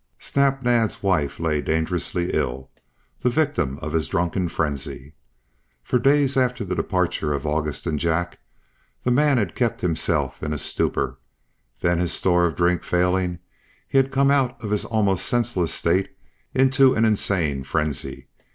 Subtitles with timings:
[0.17, 2.71] Snap Naab's wife lay dangerously ill,
[3.19, 5.13] the victim of his drunken frenzy.
[5.83, 8.39] For days after the departure of August and Jack
[9.03, 11.19] the man had kept himself in a stupor;
[11.81, 13.37] then his store of drink failing,
[13.87, 16.09] he had come out of his almost senseless state
[16.55, 18.27] into an insane frenzy.